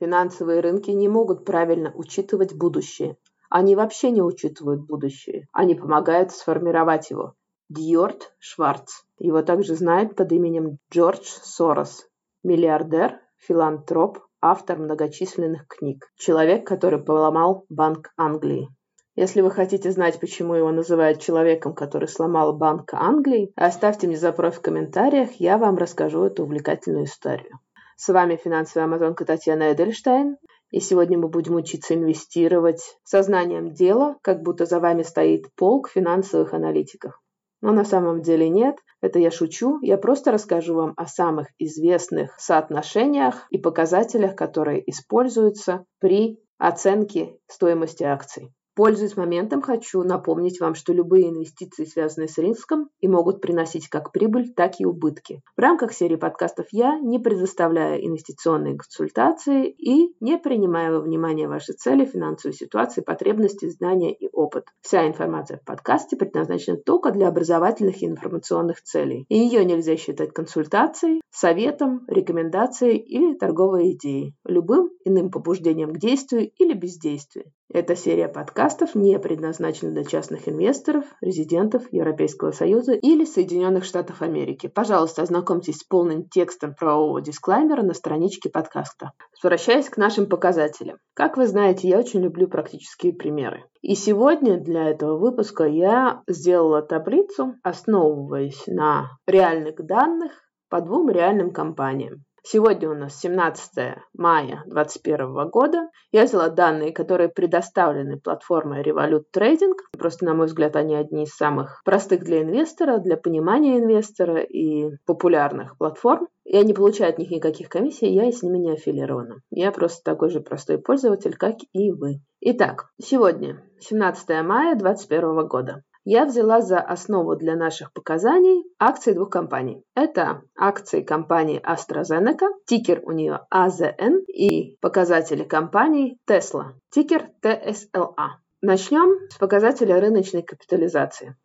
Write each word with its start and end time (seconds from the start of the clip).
Финансовые 0.00 0.60
рынки 0.60 0.90
не 0.90 1.08
могут 1.08 1.44
правильно 1.44 1.92
учитывать 1.94 2.54
будущее. 2.54 3.16
Они 3.50 3.74
вообще 3.74 4.10
не 4.10 4.22
учитывают 4.22 4.86
будущее. 4.86 5.48
Они 5.52 5.74
помогают 5.74 6.30
сформировать 6.32 7.10
его. 7.10 7.34
Дьорд 7.68 8.32
Шварц. 8.38 9.02
Его 9.18 9.42
также 9.42 9.74
знают 9.74 10.14
под 10.14 10.30
именем 10.32 10.78
Джордж 10.92 11.24
Сорос. 11.24 12.06
Миллиардер, 12.44 13.20
филантроп, 13.36 14.20
автор 14.40 14.78
многочисленных 14.78 15.66
книг. 15.66 16.06
Человек, 16.16 16.66
который 16.66 17.02
поломал 17.02 17.64
Банк 17.68 18.10
Англии. 18.16 18.68
Если 19.16 19.40
вы 19.40 19.50
хотите 19.50 19.90
знать, 19.90 20.20
почему 20.20 20.54
его 20.54 20.70
называют 20.70 21.20
человеком, 21.20 21.74
который 21.74 22.06
сломал 22.06 22.56
Банк 22.56 22.94
Англии, 22.94 23.52
оставьте 23.56 24.06
мне 24.06 24.16
запрос 24.16 24.54
в 24.54 24.60
комментариях, 24.60 25.32
я 25.40 25.58
вам 25.58 25.76
расскажу 25.76 26.22
эту 26.22 26.44
увлекательную 26.44 27.06
историю. 27.06 27.58
С 28.00 28.12
вами 28.12 28.36
финансовая 28.36 28.86
амазонка 28.86 29.24
Татьяна 29.24 29.72
Эдельштейн. 29.72 30.36
И 30.70 30.78
сегодня 30.78 31.18
мы 31.18 31.26
будем 31.26 31.56
учиться 31.56 31.94
инвестировать 31.94 32.96
сознанием 33.02 33.72
дела, 33.72 34.18
как 34.22 34.40
будто 34.42 34.66
за 34.66 34.78
вами 34.78 35.02
стоит 35.02 35.52
полк 35.56 35.88
финансовых 35.88 36.54
аналитиков. 36.54 37.20
Но 37.60 37.72
на 37.72 37.84
самом 37.84 38.22
деле 38.22 38.48
нет, 38.48 38.76
это 39.00 39.18
я 39.18 39.32
шучу, 39.32 39.80
я 39.82 39.98
просто 39.98 40.30
расскажу 40.30 40.76
вам 40.76 40.94
о 40.96 41.06
самых 41.06 41.48
известных 41.58 42.38
соотношениях 42.38 43.48
и 43.50 43.58
показателях, 43.58 44.36
которые 44.36 44.88
используются 44.88 45.84
при 45.98 46.38
оценке 46.56 47.34
стоимости 47.48 48.04
акций. 48.04 48.52
Пользуясь 48.78 49.16
моментом, 49.16 49.60
хочу 49.60 50.04
напомнить 50.04 50.60
вам, 50.60 50.76
что 50.76 50.92
любые 50.92 51.30
инвестиции, 51.30 51.84
связанные 51.84 52.28
с 52.28 52.38
риском, 52.38 52.90
и 53.00 53.08
могут 53.08 53.40
приносить 53.40 53.88
как 53.88 54.12
прибыль, 54.12 54.52
так 54.54 54.74
и 54.78 54.86
убытки. 54.86 55.42
В 55.56 55.60
рамках 55.60 55.92
серии 55.92 56.14
подкастов 56.14 56.66
я 56.70 56.96
не 57.00 57.18
предоставляю 57.18 58.06
инвестиционные 58.06 58.76
консультации 58.76 59.68
и 59.68 60.14
не 60.20 60.38
принимаю 60.38 60.94
во 60.94 61.00
внимание 61.00 61.48
ваши 61.48 61.72
цели, 61.72 62.04
финансовую 62.04 62.54
ситуацию, 62.54 63.02
потребности, 63.02 63.68
знания 63.68 64.14
и 64.14 64.28
опыт. 64.32 64.66
Вся 64.80 65.08
информация 65.08 65.58
в 65.58 65.64
подкасте 65.64 66.16
предназначена 66.16 66.76
только 66.76 67.10
для 67.10 67.26
образовательных 67.26 68.00
и 68.00 68.06
информационных 68.06 68.80
целей. 68.82 69.26
И 69.28 69.36
ее 69.36 69.64
нельзя 69.64 69.96
считать 69.96 70.32
консультацией, 70.32 71.20
советом, 71.32 72.04
рекомендацией 72.06 72.98
или 72.98 73.34
торговой 73.34 73.94
идеей, 73.94 74.36
любым 74.44 74.90
иным 75.04 75.32
побуждением 75.32 75.92
к 75.92 75.98
действию 75.98 76.48
или 76.56 76.74
бездействию. 76.74 77.50
Эта 77.70 77.94
серия 77.96 78.28
подкастов 78.28 78.94
не 78.94 79.18
предназначена 79.18 79.92
для 79.92 80.02
частных 80.02 80.48
инвесторов, 80.48 81.04
резидентов 81.20 81.82
Европейского 81.92 82.50
Союза 82.50 82.92
или 82.94 83.26
Соединенных 83.26 83.84
Штатов 83.84 84.22
Америки. 84.22 84.68
Пожалуйста, 84.68 85.20
ознакомьтесь 85.20 85.80
с 85.80 85.84
полным 85.84 86.26
текстом 86.30 86.74
правового 86.74 87.20
дисклаймера 87.20 87.82
на 87.82 87.92
страничке 87.92 88.48
подкаста. 88.48 89.12
Возвращаясь 89.34 89.90
к 89.90 89.98
нашим 89.98 90.30
показателям. 90.30 90.96
Как 91.12 91.36
вы 91.36 91.46
знаете, 91.46 91.88
я 91.88 91.98
очень 91.98 92.22
люблю 92.22 92.48
практические 92.48 93.12
примеры. 93.12 93.64
И 93.82 93.94
сегодня 93.94 94.58
для 94.58 94.88
этого 94.88 95.18
выпуска 95.18 95.64
я 95.64 96.22
сделала 96.26 96.80
таблицу, 96.80 97.56
основываясь 97.62 98.66
на 98.66 99.10
реальных 99.26 99.74
данных 99.84 100.32
по 100.70 100.80
двум 100.80 101.10
реальным 101.10 101.50
компаниям. 101.50 102.24
Сегодня 102.50 102.88
у 102.88 102.94
нас 102.94 103.20
17 103.20 103.98
мая 104.14 104.62
2021 104.64 105.50
года. 105.50 105.90
Я 106.12 106.24
взяла 106.24 106.48
данные, 106.48 106.94
которые 106.94 107.28
предоставлены 107.28 108.18
платформой 108.18 108.82
Revolut 108.82 109.24
Trading. 109.36 109.74
Просто, 109.98 110.24
на 110.24 110.32
мой 110.32 110.46
взгляд, 110.46 110.74
они 110.74 110.94
одни 110.94 111.24
из 111.24 111.36
самых 111.36 111.82
простых 111.84 112.24
для 112.24 112.40
инвестора, 112.40 113.00
для 113.00 113.18
понимания 113.18 113.76
инвестора 113.76 114.38
и 114.38 114.96
популярных 115.04 115.76
платформ. 115.76 116.28
Я 116.46 116.62
не 116.62 116.72
получаю 116.72 117.10
от 117.10 117.18
них 117.18 117.30
никаких 117.30 117.68
комиссий, 117.68 118.08
я 118.08 118.32
с 118.32 118.42
ними 118.42 118.56
не 118.56 118.72
аффилирована. 118.72 119.42
Я 119.50 119.70
просто 119.70 120.02
такой 120.02 120.30
же 120.30 120.40
простой 120.40 120.78
пользователь, 120.78 121.36
как 121.36 121.56
и 121.74 121.92
вы. 121.92 122.22
Итак, 122.40 122.86
сегодня 122.98 123.62
17 123.80 124.26
мая 124.42 124.74
2021 124.74 125.46
года 125.48 125.82
я 126.04 126.24
взяла 126.24 126.60
за 126.60 126.80
основу 126.80 127.36
для 127.36 127.56
наших 127.56 127.92
показаний 127.92 128.64
акции 128.78 129.12
двух 129.12 129.30
компаний. 129.30 129.84
Это 129.94 130.42
акции 130.56 131.02
компании 131.02 131.60
AstraZeneca, 131.62 132.48
тикер 132.66 133.02
у 133.04 133.12
нее 133.12 133.40
AZN, 133.52 134.24
и 134.26 134.76
показатели 134.80 135.44
компании 135.44 136.18
Tesla, 136.28 136.72
тикер 136.90 137.30
TSLA. 137.42 138.38
Начнем 138.62 139.28
с 139.30 139.36
показателя 139.38 140.00
рыночной 140.00 140.42
капитализации. 140.42 141.36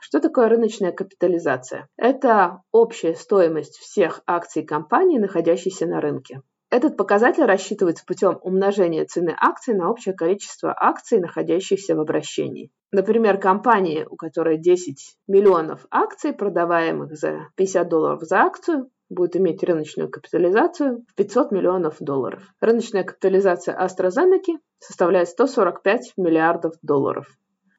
Что 0.00 0.20
такое 0.20 0.48
рыночная 0.48 0.92
капитализация? 0.92 1.88
Это 1.96 2.62
общая 2.70 3.14
стоимость 3.14 3.76
всех 3.78 4.20
акций 4.26 4.64
компании, 4.64 5.18
находящейся 5.18 5.86
на 5.86 6.00
рынке. 6.00 6.42
Этот 6.68 6.96
показатель 6.96 7.44
рассчитывается 7.44 8.04
путем 8.04 8.38
умножения 8.42 9.04
цены 9.04 9.36
акций 9.38 9.72
на 9.72 9.88
общее 9.88 10.14
количество 10.14 10.74
акций, 10.76 11.20
находящихся 11.20 11.94
в 11.94 12.00
обращении. 12.00 12.70
Например, 12.90 13.38
компания, 13.38 14.06
у 14.08 14.16
которой 14.16 14.58
10 14.58 15.16
миллионов 15.28 15.86
акций, 15.90 16.32
продаваемых 16.32 17.16
за 17.16 17.48
50 17.56 17.88
долларов 17.88 18.22
за 18.22 18.38
акцию, 18.38 18.90
будет 19.08 19.36
иметь 19.36 19.62
рыночную 19.62 20.10
капитализацию 20.10 21.04
в 21.08 21.14
500 21.14 21.52
миллионов 21.52 21.96
долларов. 22.00 22.42
Рыночная 22.60 23.04
капитализация 23.04 23.76
AstraZeneca 23.80 24.58
составляет 24.80 25.28
145 25.28 26.14
миллиардов 26.16 26.74
долларов. 26.82 27.28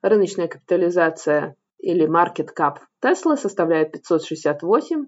Рыночная 0.02 0.48
капитализация 0.48 1.56
или 1.80 2.08
market 2.08 2.50
cap 2.58 2.78
Tesla 3.04 3.36
составляет 3.38 3.96
568,1 3.96 5.06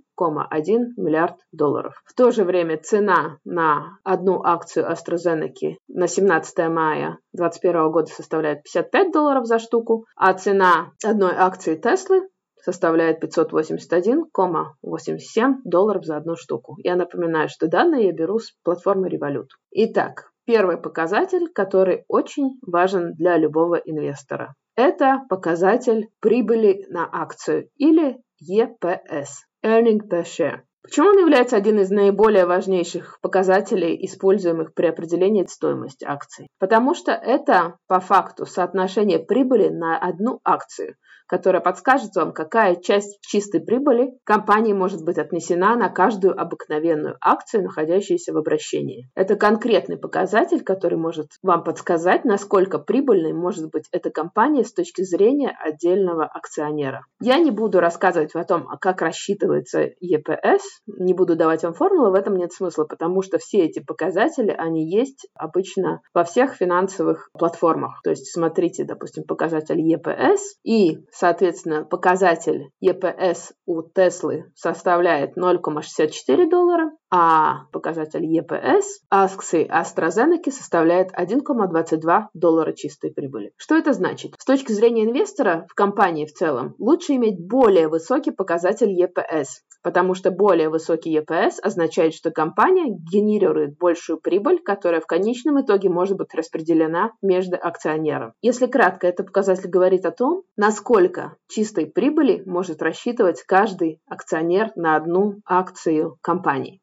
миллиард 0.98 1.38
долларов. 1.52 2.02
В 2.06 2.14
то 2.14 2.32
же 2.32 2.44
время 2.44 2.78
цена 2.78 3.38
на 3.44 3.98
одну 4.04 4.44
акцию 4.44 4.90
AstraZeneca 4.90 5.76
на 5.88 6.08
17 6.08 6.58
мая 6.70 7.20
2021 7.34 7.92
года 7.92 8.12
составляет 8.12 8.64
55 8.64 9.12
долларов 9.12 9.46
за 9.46 9.60
штуку, 9.60 10.06
а 10.16 10.34
цена 10.34 10.94
одной 11.04 11.34
акции 11.36 11.80
Tesla 11.80 12.22
составляет 12.62 13.24
581,87 13.24 15.54
долларов 15.64 16.04
за 16.06 16.18
одну 16.18 16.36
штуку. 16.36 16.76
Я 16.84 16.96
напоминаю, 16.96 17.48
что 17.50 17.68
данные 17.68 18.08
я 18.08 18.14
беру 18.14 18.40
с 18.40 18.52
платформы 18.64 19.10
Revolut. 19.10 19.48
Итак, 19.72 20.32
первый 20.50 20.78
показатель, 20.78 21.48
который 21.54 22.06
очень 22.08 22.58
важен 22.66 23.14
для 23.14 23.38
любого 23.38 23.76
инвестора. 23.76 24.56
Это 24.76 25.22
показатель 25.30 26.10
прибыли 26.22 26.88
на 26.90 27.08
акцию 27.08 27.70
или 27.76 28.18
EPS– 28.42 29.28
Earning 29.64 30.00
per 30.10 30.24
Share. 30.24 30.62
Почему 30.82 31.10
он 31.10 31.20
является 31.20 31.56
один 31.56 31.80
из 31.80 31.92
наиболее 31.92 32.48
важнейших 32.48 33.20
показателей, 33.22 34.04
используемых 34.04 34.74
при 34.74 34.88
определении 34.88 35.46
стоимости 35.46 36.04
акций? 36.04 36.48
Потому 36.58 36.96
что 36.96 37.12
это 37.12 37.78
по 37.88 38.00
факту 38.00 38.48
соотношение 38.48 39.20
прибыли 39.20 39.70
на 39.70 40.00
одну 40.00 40.40
акцию– 40.44 40.96
которая 41.30 41.62
подскажет 41.62 42.16
вам, 42.16 42.34
какая 42.34 42.76
часть 42.76 43.20
чистой 43.22 43.62
прибыли 43.62 44.14
компании 44.24 44.74
может 44.74 45.04
быть 45.06 45.20
отнесена 45.20 45.76
на 45.76 45.90
каждую 45.90 46.40
обыкновенную 46.40 47.18
акцию, 47.22 47.64
находящуюся 47.64 48.34
в 48.34 48.38
обращении. 48.38 49.10
Это 49.16 49.36
конкретный 49.36 49.98
показатель, 49.98 50.64
который 50.64 50.98
может 50.98 51.28
вам 51.44 51.64
подсказать, 51.64 52.26
насколько 52.26 52.80
прибыльной 52.80 53.34
может 53.34 53.70
быть 53.70 53.84
эта 53.92 54.10
компания 54.10 54.64
с 54.64 54.74
точки 54.74 55.04
зрения 55.04 55.56
отдельного 55.64 56.26
акционера. 56.26 57.06
Я 57.22 57.38
не 57.38 57.52
буду 57.52 57.80
рассказывать 57.80 58.34
о 58.34 58.44
том, 58.44 58.68
как 58.82 59.02
рассчитывается 59.02 59.84
EPS, 59.84 60.62
не 60.88 61.14
буду 61.14 61.36
давать 61.36 61.64
вам 61.64 61.74
формулы, 61.74 62.10
в 62.10 62.16
этом 62.16 62.38
нет 62.38 62.54
смысла, 62.54 62.86
потому 62.86 63.22
что 63.22 63.38
все 63.38 63.60
эти 63.60 63.80
показатели, 63.80 64.50
они 64.50 64.90
есть 64.90 65.28
обычно 65.36 66.02
во 66.14 66.24
всех 66.24 66.56
финансовых 66.56 67.30
платформах. 67.34 68.02
То 68.04 68.10
есть 68.10 68.32
смотрите, 68.34 68.84
допустим, 68.84 69.26
показатель 69.26 69.80
EPS 69.80 70.40
и 70.64 70.98
Соответственно, 71.20 71.84
показатель 71.84 72.72
EPS 72.82 73.52
у 73.66 73.82
Теслы 73.82 74.54
составляет 74.56 75.38
0,64 75.38 76.50
доллара, 76.50 76.92
а 77.12 77.66
показатель 77.72 78.26
EPS 78.26 78.84
акции 79.10 79.68
AstraZeneca 79.68 80.52
составляет 80.52 81.12
1,22 81.12 82.28
доллара 82.34 82.74
чистой 82.74 83.12
прибыли. 83.12 83.52
Что 83.58 83.76
это 83.76 83.94
значит? 83.94 84.36
С 84.38 84.46
точки 84.46 84.72
зрения 84.72 85.06
инвестора 85.06 85.66
в 85.70 85.74
компании 85.74 86.26
в 86.26 86.34
целом 86.34 86.76
лучше 86.78 87.14
иметь 87.16 87.40
более 87.40 87.88
высокий 87.88 88.32
показатель 88.32 88.92
EPS, 89.02 89.48
потому 89.82 90.14
что 90.14 90.32
более 90.32 90.70
высокий 90.70 91.18
EPS 91.18 91.60
означает, 91.62 92.14
что 92.14 92.32
компания 92.32 92.96
генерирует 93.12 93.78
большую 93.78 94.20
прибыль, 94.20 94.62
которая 94.62 95.02
в 95.02 95.08
конечном 95.08 95.62
итоге 95.62 95.90
может 95.90 96.18
быть 96.18 96.34
распределена 96.34 97.12
между 97.22 97.58
акционером. 97.60 98.34
Если 98.42 98.68
кратко, 98.68 99.08
этот 99.08 99.28
показатель 99.28 99.70
говорит 99.70 100.06
о 100.06 100.12
том, 100.12 100.44
насколько 100.58 101.38
чистой 101.48 101.86
прибыли 101.88 102.44
может 102.46 102.82
рассчитывать 102.82 103.44
каждый 103.44 104.00
акционер 104.08 104.72
на 104.76 104.96
одну 104.96 105.38
акцию 105.46 106.18
компании. 106.22 106.82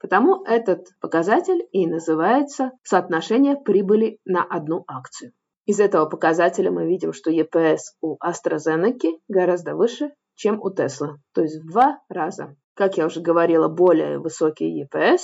Потому 0.00 0.42
этот 0.44 0.88
показатель 1.00 1.66
и 1.72 1.86
называется 1.86 2.72
соотношение 2.82 3.56
прибыли 3.56 4.18
на 4.24 4.42
одну 4.42 4.84
акцию. 4.86 5.32
Из 5.66 5.78
этого 5.78 6.06
показателя 6.06 6.70
мы 6.70 6.86
видим, 6.86 7.12
что 7.12 7.30
EPS 7.30 7.80
у 8.00 8.16
AstraZeneca 8.16 9.12
гораздо 9.28 9.76
выше, 9.76 10.12
чем 10.34 10.60
у 10.60 10.70
Tesla, 10.70 11.16
то 11.34 11.42
есть 11.42 11.62
в 11.62 11.70
два 11.70 12.00
раза. 12.08 12.56
Как 12.74 12.96
я 12.96 13.06
уже 13.06 13.20
говорила, 13.20 13.68
более 13.68 14.18
высокий 14.18 14.82
EPS 14.82 15.20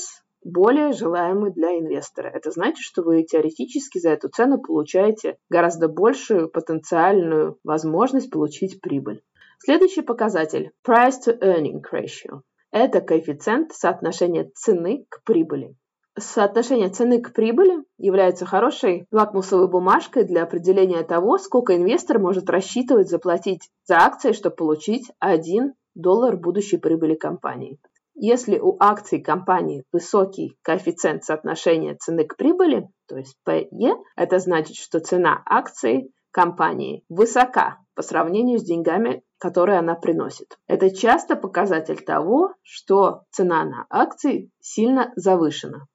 более 0.46 0.92
желаемый 0.92 1.52
для 1.52 1.78
инвестора. 1.78 2.28
Это 2.28 2.50
значит, 2.52 2.78
что 2.78 3.02
вы 3.02 3.24
теоретически 3.24 3.98
за 3.98 4.10
эту 4.10 4.28
цену 4.28 4.60
получаете 4.60 5.36
гораздо 5.50 5.88
большую 5.88 6.48
потенциальную 6.48 7.58
возможность 7.64 8.30
получить 8.30 8.80
прибыль. 8.80 9.22
Следующий 9.58 10.02
показатель– 10.02 10.70
Price 10.86 11.16
to 11.26 11.36
Earning 11.40 11.82
Ratio. 11.92 12.42
Это 12.70 13.00
коэффициент 13.00 13.72
соотношения 13.72 14.50
цены 14.54 15.06
к 15.08 15.22
прибыли. 15.24 15.74
Соотношение 16.18 16.88
цены 16.88 17.20
к 17.20 17.34
прибыли 17.34 17.84
является 17.98 18.46
хорошей 18.46 19.06
лакмусовой 19.10 19.68
бумажкой 19.68 20.24
для 20.24 20.44
определения 20.44 21.02
того, 21.02 21.36
сколько 21.36 21.76
инвестор 21.76 22.18
может 22.18 22.48
рассчитывать 22.48 23.10
заплатить 23.10 23.68
за 23.84 23.98
акции, 23.98 24.32
чтобы 24.32 24.56
получить 24.56 25.10
1 25.18 25.74
доллар 25.94 26.36
будущей 26.36 26.78
прибыли 26.78 27.14
компании. 27.14 27.78
Если 28.14 28.58
у 28.58 28.76
акций 28.80 29.20
компании 29.20 29.84
высокий 29.92 30.56
коэффициент 30.62 31.24
соотношения 31.24 31.96
цены 31.96 32.24
к 32.24 32.36
прибыли, 32.36 32.88
то 33.08 33.18
есть 33.18 33.36
PE, 33.46 33.92
это 34.16 34.38
значит, 34.38 34.76
что 34.76 35.00
цена 35.00 35.42
акций 35.44 36.10
компании 36.36 37.02
высока 37.08 37.78
по 37.94 38.02
сравнению 38.02 38.58
с 38.58 38.62
деньгами, 38.62 39.22
которые 39.38 39.78
она 39.78 39.94
приносит. 39.94 40.58
Это 40.66 40.94
часто 40.94 41.34
показатель 41.34 42.04
того, 42.04 42.52
что 42.62 43.22
цена 43.30 43.64
на 43.64 43.86
акции 43.88 44.50
сильно 44.60 45.14
завышена 45.16 45.86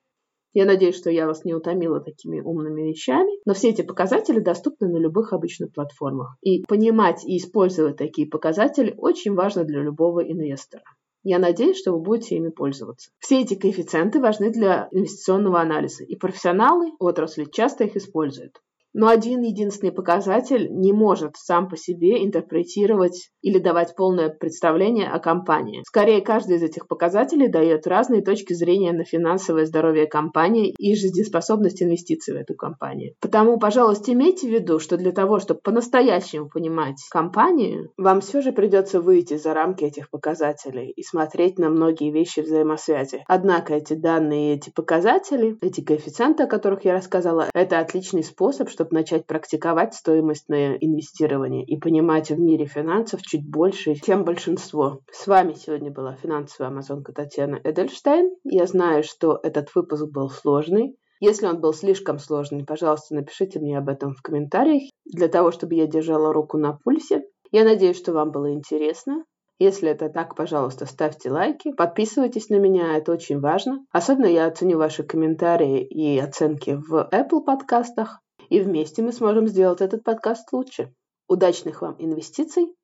Я 0.54 0.66
надеюсь, 0.66 0.97
что 0.97 1.11
я 1.11 1.28
вас 1.28 1.45
не 1.45 1.54
утомила 1.54 2.00
такими 2.00 2.40
умными 2.40 2.88
вещами, 2.88 3.31
но 3.47 3.54
все 3.54 3.71
эти 3.71 3.83
показатели 3.83 4.40
доступны 4.40 4.88
на 4.88 4.99
любых 4.99 5.33
обычных 5.33 5.73
платформах. 5.73 6.37
И 6.42 6.64
понимать 6.64 7.25
и 7.25 7.37
использовать 7.37 7.99
такие 7.99 8.28
показатели 8.28 8.92
очень 8.99 9.35
важно 9.35 9.62
для 9.62 9.81
любого 9.81 10.21
инвестора. 10.21 10.83
Я 11.24 11.38
надеюсь, 11.38 11.78
что 11.78 11.92
вы 11.92 12.00
будете 12.00 12.36
ими 12.36 12.48
пользоваться. 12.48 13.10
Все 13.18 13.40
эти 13.42 13.54
коэффициенты 13.54 14.20
важны 14.20 14.50
для 14.50 14.88
инвестиционного 14.90 15.60
анализа, 15.60 16.04
и 16.04 16.16
профессионалы 16.16 16.92
отрасли 16.98 17.44
часто 17.44 17.84
их 17.84 17.96
используют. 17.96 18.60
Но 18.94 19.08
один 19.08 19.42
единственный 19.42 19.92
показатель 19.92 20.68
не 20.70 20.92
может 20.92 21.37
сам 21.37 21.68
по 21.68 21.76
себе 21.76 22.25
интерпретировать 22.25 23.30
или 23.40 23.58
давать 23.58 23.96
полное 23.96 24.28
представление 24.28 25.08
о 25.08 25.18
компании. 25.18 25.82
Скорее, 25.87 26.20
каждый 26.20 26.56
из 26.56 26.62
этих 26.62 26.87
показателей 26.88 27.49
дает 27.49 27.87
разные 27.87 28.22
точки 28.22 28.52
зрения 28.52 28.92
на 28.92 29.04
финансовое 29.04 29.66
здоровье 29.66 30.06
компании 30.06 30.75
и 30.78 30.94
жизнеспособность 30.94 31.82
инвестиций 31.82 32.34
в 32.34 32.37
эту 32.37 32.54
компанию. 32.54 33.14
Потому, 33.20 33.58
пожалуйста, 33.58 34.12
имейте 34.12 34.49
в 34.49 34.52
виду, 34.52 34.78
что 34.78 34.96
для 34.96 35.12
того, 35.12 35.38
чтобы 35.38 35.61
по-настоящему 35.61 36.49
понимать 36.49 36.96
компанию, 37.11 37.90
вам 37.96 38.20
все 38.20 38.42
же 38.42 38.52
придется 38.52 39.00
выйти 39.00 39.37
за 39.37 39.54
рамки 39.54 39.84
этих 39.84 40.11
показателей 40.11 40.90
и 40.90 41.02
смотреть 41.02 41.58
на 41.58 41.70
многие 41.70 42.11
вещи 42.11 42.40
взаимосвязи. 42.40 43.25
Однако 43.26 43.75
эти 43.75 43.94
данные, 43.94 44.56
эти 44.56 44.70
показатели, 44.70 45.56
эти 45.61 45.80
коэффициенты, 45.80 46.44
о 46.44 46.46
которых 46.46 46.84
я 46.84 46.94
рассказала, 46.94 47.49
это 47.54 47.78
отличный 47.78 48.22
способ, 48.22 48.68
чтобы 48.68 48.81
чтобы 48.82 48.96
начать 48.96 49.26
практиковать 49.28 49.94
стоимостное 49.94 50.76
инвестирование 50.80 51.64
и 51.64 51.78
понимать 51.78 52.30
в 52.30 52.40
мире 52.40 52.66
финансов 52.66 53.22
чуть 53.22 53.48
больше, 53.48 53.94
чем 53.94 54.24
большинство. 54.24 54.98
С 55.12 55.28
вами 55.28 55.54
сегодня 55.54 55.92
была 55.92 56.16
финансовая 56.16 56.72
амазонка 56.72 57.12
Татьяна 57.12 57.60
Эдельштейн. 57.62 58.34
Я 58.42 58.66
знаю, 58.66 59.04
что 59.04 59.38
этот 59.40 59.72
выпуск 59.76 60.06
был 60.10 60.30
сложный. 60.30 60.96
Если 61.20 61.46
он 61.46 61.60
был 61.60 61.72
слишком 61.72 62.18
сложный, 62.18 62.64
пожалуйста, 62.64 63.14
напишите 63.14 63.60
мне 63.60 63.78
об 63.78 63.88
этом 63.88 64.14
в 64.14 64.22
комментариях, 64.22 64.90
для 65.04 65.28
того, 65.28 65.52
чтобы 65.52 65.76
я 65.76 65.86
держала 65.86 66.32
руку 66.32 66.58
на 66.58 66.72
пульсе. 66.72 67.22
Я 67.52 67.62
надеюсь, 67.62 67.98
что 67.98 68.12
вам 68.12 68.32
было 68.32 68.52
интересно. 68.52 69.24
Если 69.60 69.88
это 69.90 70.08
так, 70.08 70.34
пожалуйста, 70.34 70.86
ставьте 70.86 71.30
лайки, 71.30 71.70
подписывайтесь 71.70 72.48
на 72.48 72.56
меня, 72.56 72.96
это 72.96 73.12
очень 73.12 73.38
важно. 73.38 73.84
Особенно 73.92 74.26
я 74.26 74.46
оценю 74.46 74.76
ваши 74.76 75.04
комментарии 75.04 75.84
и 75.84 76.18
оценки 76.18 76.80
в 76.88 77.08
Apple 77.12 77.44
подкастах 77.44 78.21
и 78.52 78.61
вместе 78.61 79.00
мы 79.00 79.12
сможем 79.12 79.49
сделать 79.49 79.80
этот 79.80 80.04
подкаст 80.04 80.52
лучше. 80.52 80.94
Удачных 81.26 81.80
вам 81.80 81.97
инвестиций. 81.99 82.75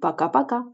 Пока-пока. 0.00 0.72